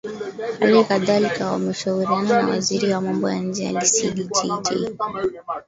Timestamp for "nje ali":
3.39-3.81